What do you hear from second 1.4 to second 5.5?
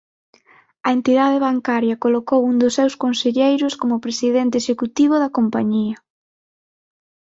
bancaria colocou un dos seus conselleiros como presidente executivo da